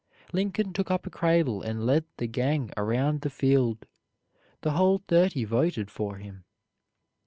Lincoln 0.33 0.73
took 0.73 0.89
up 0.89 1.05
a 1.05 1.11
cradle 1.11 1.61
and 1.61 1.85
led 1.85 2.05
the 2.17 2.25
gang 2.25 2.71
around 2.75 3.21
the 3.21 3.29
field. 3.29 3.85
The 4.61 4.71
whole 4.71 4.97
thirty 5.07 5.43
voted 5.43 5.91
for 5.91 6.15
him. 6.15 6.43